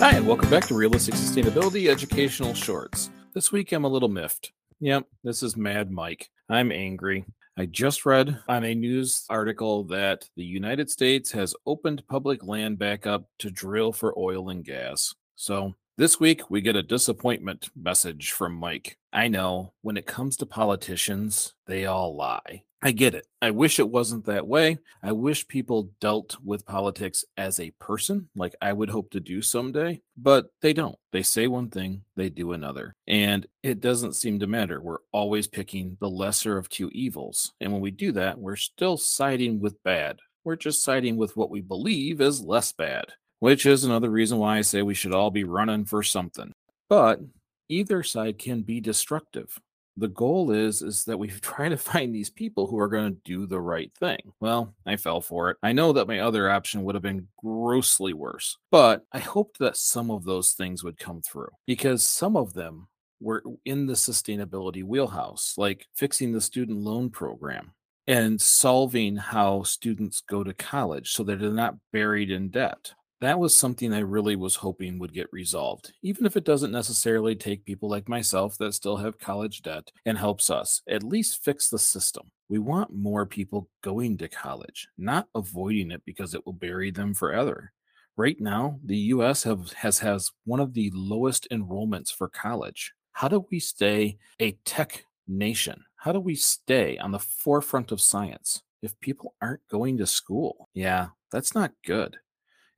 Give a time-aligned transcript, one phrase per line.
[0.00, 3.10] Hi, and welcome back to Realistic Sustainability Educational Shorts.
[3.34, 4.50] This week I'm a little miffed.
[4.80, 6.30] Yep, this is Mad Mike.
[6.48, 7.26] I'm angry.
[7.58, 12.78] I just read on a news article that the United States has opened public land
[12.78, 15.14] back up to drill for oil and gas.
[15.36, 18.96] So this week, we get a disappointment message from Mike.
[19.12, 22.62] I know when it comes to politicians, they all lie.
[22.82, 23.26] I get it.
[23.42, 24.78] I wish it wasn't that way.
[25.02, 29.42] I wish people dealt with politics as a person, like I would hope to do
[29.42, 30.96] someday, but they don't.
[31.12, 32.94] They say one thing, they do another.
[33.06, 34.80] And it doesn't seem to matter.
[34.80, 37.52] We're always picking the lesser of two evils.
[37.60, 40.18] And when we do that, we're still siding with bad.
[40.44, 44.58] We're just siding with what we believe is less bad which is another reason why
[44.58, 46.52] I say we should all be running for something.
[46.88, 47.20] But
[47.68, 49.58] either side can be destructive.
[49.96, 53.20] The goal is is that we try to find these people who are going to
[53.24, 54.20] do the right thing.
[54.40, 55.56] Well, I fell for it.
[55.62, 59.76] I know that my other option would have been grossly worse, but I hoped that
[59.76, 62.88] some of those things would come through because some of them
[63.20, 67.72] were in the sustainability wheelhouse, like fixing the student loan program
[68.06, 73.38] and solving how students go to college so that they're not buried in debt that
[73.38, 77.66] was something I really was hoping would get resolved, even if it doesn't necessarily take
[77.66, 81.78] people like myself that still have college debt and helps us at least fix the
[81.78, 82.30] system.
[82.48, 87.12] We want more people going to college, not avoiding it because it will bury them
[87.12, 87.72] forever.
[88.16, 92.92] Right now, the US have, has has one of the lowest enrollments for college.
[93.12, 95.84] How do we stay a tech nation?
[95.96, 100.68] How do we stay on the forefront of science if people aren't going to school?
[100.72, 102.16] Yeah, that's not good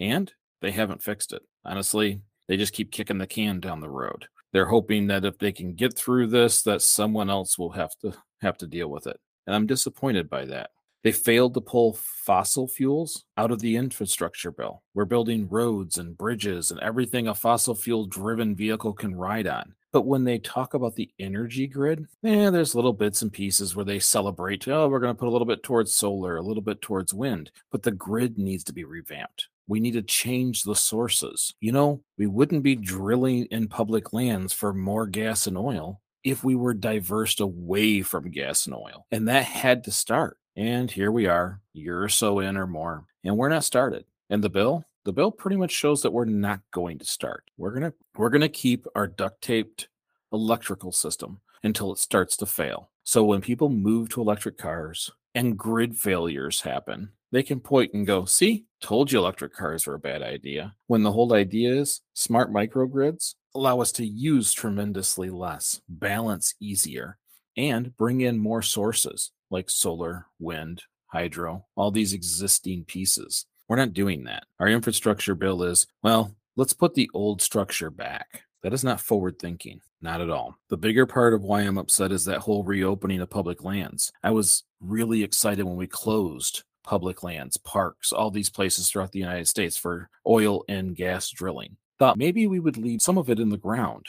[0.00, 1.42] and they haven't fixed it.
[1.64, 4.26] Honestly, they just keep kicking the can down the road.
[4.52, 8.12] They're hoping that if they can get through this, that someone else will have to
[8.40, 9.20] have to deal with it.
[9.46, 10.70] And I'm disappointed by that.
[11.02, 14.82] They failed to pull fossil fuels out of the infrastructure bill.
[14.92, 19.74] We're building roads and bridges and everything a fossil fuel driven vehicle can ride on.
[19.92, 23.84] But when they talk about the energy grid, eh, there's little bits and pieces where
[23.84, 26.80] they celebrate, oh, we're going to put a little bit towards solar, a little bit
[26.80, 27.50] towards wind.
[27.72, 29.48] But the grid needs to be revamped.
[29.70, 31.54] We need to change the sources.
[31.60, 36.42] You know, we wouldn't be drilling in public lands for more gas and oil if
[36.42, 39.06] we were diversed away from gas and oil.
[39.12, 40.38] And that had to start.
[40.56, 44.06] And here we are, year or so in or more, and we're not started.
[44.28, 47.48] And the bill, the bill pretty much shows that we're not going to start.
[47.56, 49.86] We're gonna we're gonna keep our duct taped
[50.32, 52.90] electrical system until it starts to fail.
[53.04, 58.06] So when people move to electric cars and grid failures happen, they can point and
[58.06, 60.74] go, see, told you electric cars were a bad idea.
[60.86, 67.18] When the whole idea is smart microgrids allow us to use tremendously less, balance easier,
[67.56, 73.46] and bring in more sources like solar, wind, hydro, all these existing pieces.
[73.68, 74.44] We're not doing that.
[74.58, 78.44] Our infrastructure bill is, well, let's put the old structure back.
[78.62, 79.80] That is not forward thinking.
[80.02, 80.56] Not at all.
[80.68, 84.12] The bigger part of why I'm upset is that whole reopening of public lands.
[84.22, 89.20] I was really excited when we closed public lands, parks, all these places throughout the
[89.20, 91.76] United States for oil and gas drilling.
[92.00, 94.06] Thought maybe we would leave some of it in the ground.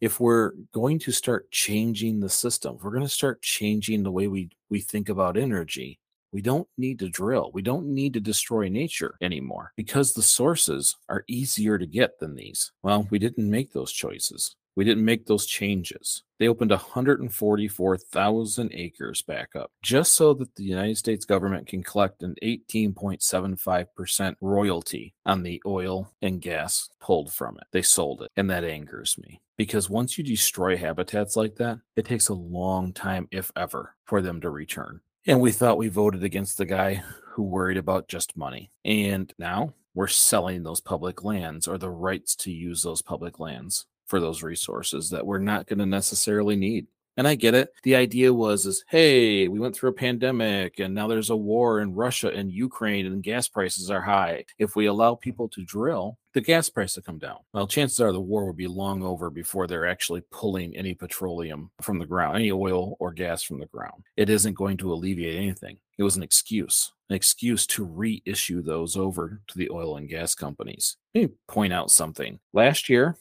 [0.00, 4.28] If we're going to start changing the system, we're going to start changing the way
[4.28, 5.98] we, we think about energy.
[6.32, 7.50] We don't need to drill.
[7.52, 12.34] We don't need to destroy nature anymore because the sources are easier to get than
[12.34, 12.72] these.
[12.82, 14.56] Well, we didn't make those choices.
[14.74, 16.22] We didn't make those changes.
[16.38, 22.22] They opened 144,000 acres back up just so that the United States government can collect
[22.22, 27.64] an 18.75% royalty on the oil and gas pulled from it.
[27.70, 28.30] They sold it.
[28.36, 32.92] And that angers me because once you destroy habitats like that, it takes a long
[32.92, 35.00] time, if ever, for them to return.
[35.26, 37.02] And we thought we voted against the guy
[37.32, 38.72] who worried about just money.
[38.84, 43.86] And now we're selling those public lands or the rights to use those public lands
[44.12, 46.86] for those resources that we're not going to necessarily need.
[47.16, 47.70] And I get it.
[47.82, 51.80] The idea was is hey, we went through a pandemic and now there's a war
[51.80, 54.44] in Russia and Ukraine and gas prices are high.
[54.58, 57.38] If we allow people to drill, the gas price will come down.
[57.54, 61.70] Well, chances are the war will be long over before they're actually pulling any petroleum
[61.80, 64.02] from the ground, any oil or gas from the ground.
[64.18, 65.78] It isn't going to alleviate anything.
[65.96, 66.92] It was an excuse.
[67.08, 70.98] an excuse to reissue those over to the oil and gas companies.
[71.14, 72.40] Let me point out something.
[72.52, 73.16] Last year,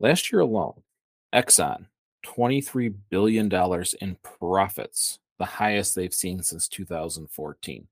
[0.00, 0.82] last year alone,
[1.34, 1.86] Exxon,
[2.24, 3.52] $23 billion
[4.00, 7.86] in profits, the highest they've seen since 2014.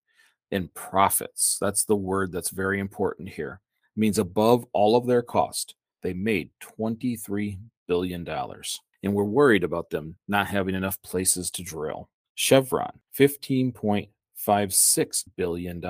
[0.53, 1.59] In profits.
[1.61, 3.61] That's the word that's very important here.
[3.97, 7.59] It means above all of their cost, they made $23
[7.89, 8.29] billion.
[9.03, 12.11] And we're worried about them not having enough places to drill.
[12.37, 15.85] Chevron, $15.56 billion,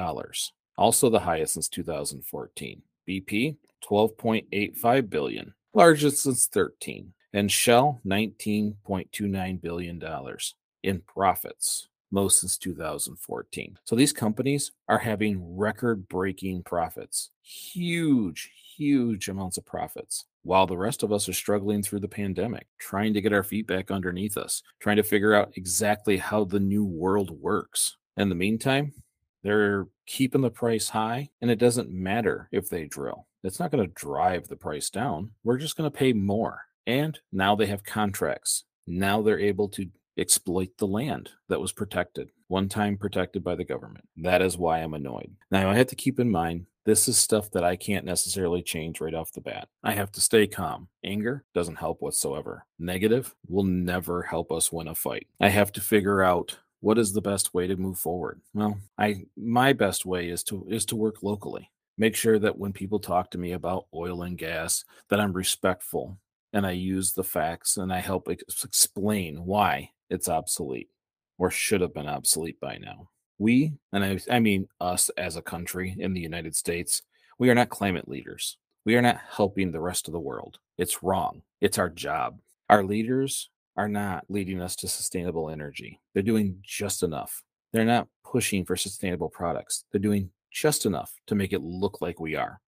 [0.78, 2.82] also the highest since 2014.
[3.08, 3.56] BP,
[3.88, 7.12] 12.85 billion, largest since 13.
[7.34, 13.78] And Shell, 19.29 billion dollars in profits, most since 2014.
[13.84, 20.78] So these companies are having record breaking profits, huge, huge amounts of profits, while the
[20.78, 24.38] rest of us are struggling through the pandemic, trying to get our feet back underneath
[24.38, 27.98] us, trying to figure out exactly how the new world works.
[28.16, 28.94] In the meantime,
[29.42, 33.26] they're keeping the price high, and it doesn't matter if they drill.
[33.46, 35.30] It's not going to drive the price down.
[35.44, 36.62] We're just going to pay more.
[36.86, 38.64] And now they have contracts.
[38.86, 39.88] Now they're able to
[40.18, 44.08] exploit the land that was protected, one time protected by the government.
[44.16, 45.34] That is why I'm annoyed.
[45.50, 49.00] Now, I have to keep in mind this is stuff that I can't necessarily change
[49.00, 49.68] right off the bat.
[49.82, 50.88] I have to stay calm.
[51.04, 52.64] Anger doesn't help whatsoever.
[52.78, 55.26] Negative will never help us win a fight.
[55.40, 58.40] I have to figure out what is the best way to move forward.
[58.54, 61.70] Well, I my best way is to is to work locally.
[61.98, 66.18] Make sure that when people talk to me about oil and gas that I'm respectful
[66.52, 70.90] and I use the facts and I help ex- explain why it's obsolete
[71.38, 73.08] or should have been obsolete by now.
[73.38, 77.02] We, and I, I mean us as a country in the United States,
[77.38, 78.56] we are not climate leaders.
[78.84, 80.58] We are not helping the rest of the world.
[80.78, 81.42] It's wrong.
[81.60, 82.38] It's our job.
[82.68, 86.00] Our leaders are not leading us to sustainable energy.
[86.14, 87.42] They're doing just enough.
[87.72, 89.84] They're not pushing for sustainable products.
[89.92, 92.60] They're doing just enough to make it look like we are.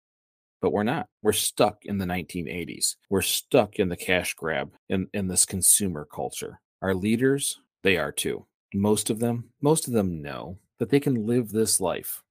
[0.60, 1.08] But we're not.
[1.22, 2.96] We're stuck in the 1980s.
[3.08, 6.60] We're stuck in the cash grab in, in this consumer culture.
[6.82, 8.44] Our leaders, they are too.
[8.74, 12.22] Most of them, most of them know that they can live this life.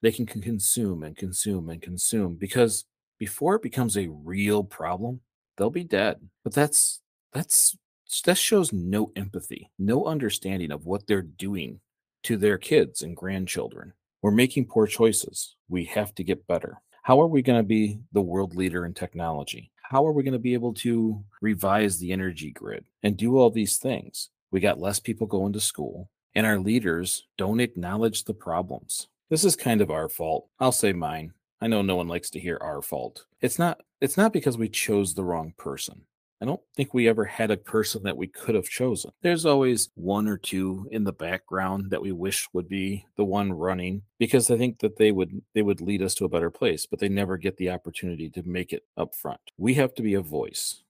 [0.00, 2.84] They can consume and consume and consume because
[3.18, 5.20] before it becomes a real problem,
[5.56, 6.20] they'll be dead.
[6.42, 7.00] But that's
[7.32, 7.76] that's
[8.24, 11.80] that shows no empathy, no understanding of what they're doing
[12.24, 13.92] to their kids and grandchildren.
[14.24, 15.54] We're making poor choices.
[15.68, 16.80] We have to get better.
[17.02, 19.70] How are we going to be the world leader in technology?
[19.82, 23.50] How are we going to be able to revise the energy grid and do all
[23.50, 24.30] these things?
[24.50, 29.08] We got less people going to school, and our leaders don't acknowledge the problems.
[29.28, 30.48] This is kind of our fault.
[30.58, 31.34] I'll say mine.
[31.60, 33.26] I know no one likes to hear our fault.
[33.42, 36.00] It's not it's not because we chose the wrong person.
[36.44, 39.12] I don't think we ever had a person that we could have chosen.
[39.22, 43.50] There's always one or two in the background that we wish would be the one
[43.50, 46.84] running because I think that they would they would lead us to a better place,
[46.84, 49.40] but they never get the opportunity to make it up front.
[49.56, 50.82] We have to be a voice.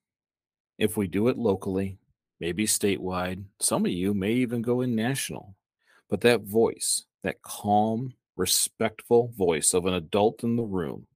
[0.76, 1.98] If we do it locally,
[2.40, 5.54] maybe statewide, some of you may even go in national.
[6.10, 11.06] But that voice, that calm, respectful voice of an adult in the room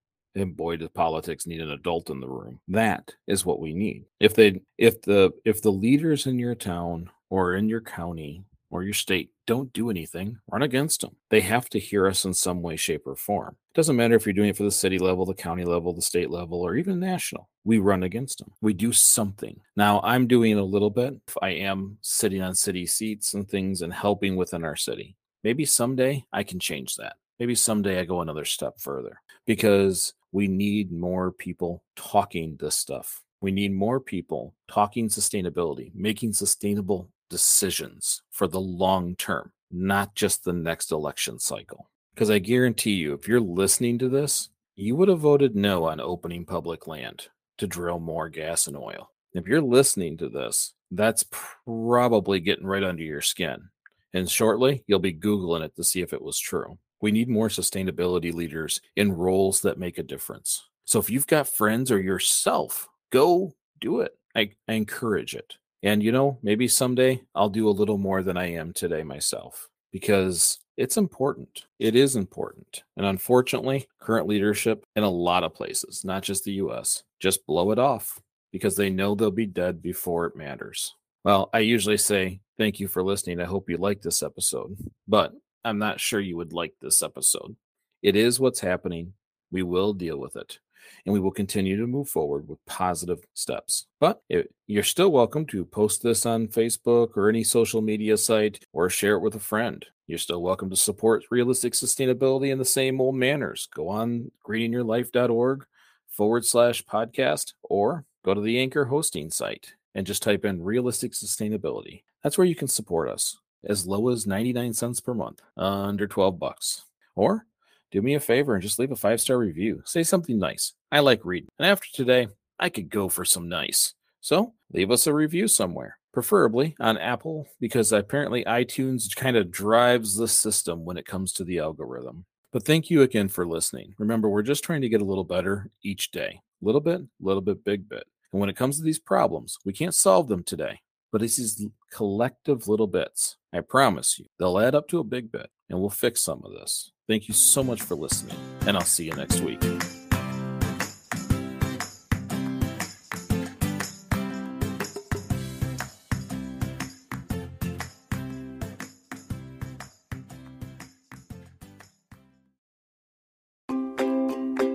[0.41, 2.61] and boy does politics need an adult in the room.
[2.69, 4.05] That is what we need.
[4.21, 8.83] If they if the if the leaders in your town or in your county or
[8.83, 12.61] your state don't do anything run against them they have to hear us in some
[12.61, 13.57] way shape or form.
[13.73, 16.03] It doesn't matter if you're doing it for the city level the county level the
[16.03, 17.49] state level or even national.
[17.65, 19.61] We run against them we do something.
[19.77, 21.15] Now i'm doing a little bit.
[21.41, 26.25] I am sitting on city seats and things and helping within our city maybe someday
[26.33, 31.33] i can change that maybe someday i go another step further because we need more
[31.33, 33.23] people talking this stuff.
[33.41, 40.45] We need more people talking sustainability, making sustainable decisions for the long term, not just
[40.45, 41.89] the next election cycle.
[42.15, 46.01] Because I guarantee you, if you're listening to this, you would have voted no on
[46.01, 47.29] opening public land
[47.59, 49.11] to drill more gas and oil.
[49.33, 51.25] If you're listening to this, that's
[51.67, 53.69] probably getting right under your skin.
[54.13, 56.79] And shortly, you'll be Googling it to see if it was true.
[57.01, 60.69] We need more sustainability leaders in roles that make a difference.
[60.85, 64.17] So if you've got friends or yourself, go do it.
[64.35, 65.57] I, I encourage it.
[65.83, 69.69] And you know, maybe someday I'll do a little more than I am today myself
[69.93, 71.67] because it's important.
[71.79, 72.85] It is important.
[72.97, 77.71] And unfortunately, current leadership in a lot of places, not just the US, just blow
[77.71, 78.21] it off
[78.53, 80.95] because they know they'll be dead before it matters.
[81.25, 83.41] Well, I usually say, thank you for listening.
[83.41, 84.77] I hope you liked this episode.
[85.07, 85.33] But
[85.65, 87.57] I'm not sure you would like this episode.
[88.03, 89.15] It is what's happening.
[89.51, 90.59] We will deal with it.
[91.05, 93.87] and we will continue to move forward with positive steps.
[94.01, 98.65] But eh, you're still welcome to post this on Facebook or any social media site
[98.73, 99.85] or share it with a friend.
[100.07, 103.69] You're still welcome to support realistic sustainability in the same old manners.
[103.75, 105.67] Go on greeningyourlife.org
[106.09, 111.13] forward slash podcast or go to the Anchor hosting site and just type in realistic
[111.13, 112.03] sustainability.
[112.23, 116.07] That's where you can support us as low as 99 cents per month, uh, under
[116.07, 116.85] 12 bucks.
[117.15, 117.47] Or
[117.91, 119.83] do me a favor and just leave a five star review.
[119.85, 120.75] Say something nice.
[120.93, 121.49] I like reading.
[121.59, 123.95] And after today, I could go for some nice.
[124.21, 130.17] So leave us a review somewhere, preferably on Apple, because apparently iTunes kind of drives
[130.17, 132.27] the system when it comes to the algorithm.
[132.53, 133.95] But thank you again for listening.
[133.99, 136.41] Remember, we're just trying to get a little better each day.
[136.61, 138.05] Little bit, little bit, big bit.
[138.33, 140.81] And when it comes to these problems, we can't solve them today,
[141.13, 143.37] but it's these collective little bits.
[143.53, 146.53] I promise you, they'll add up to a big bit, and we'll fix some of
[146.53, 146.93] this.
[147.07, 148.37] Thank you so much for listening,
[148.67, 149.63] and I'll see you next week.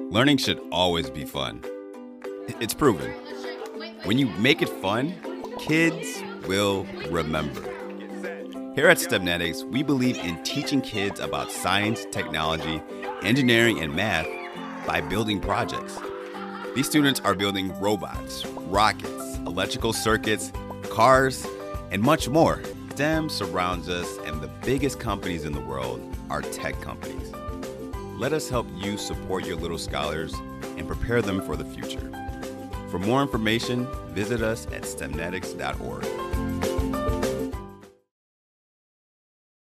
[0.09, 1.63] Learning should always be fun.
[2.61, 3.11] It's proven.
[4.03, 5.15] When you make it fun,
[5.63, 7.61] kids will remember.
[8.75, 12.81] Here at STEMnetics, we believe in teaching kids about science, technology,
[13.21, 14.27] engineering, and math
[14.85, 15.97] by building projects.
[16.75, 20.51] These students are building robots, rockets, electrical circuits,
[20.89, 21.47] cars,
[21.91, 22.61] and much more.
[22.89, 27.31] STEM surrounds us, and the biggest companies in the world are tech companies.
[28.19, 30.33] Let us help you support your little scholars
[30.77, 32.12] and prepare them for the future.
[32.93, 36.72] For more information, visit us at stemnetics.org.